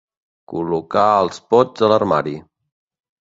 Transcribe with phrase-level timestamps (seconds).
[0.53, 2.33] Col·locar els pots a l'armari.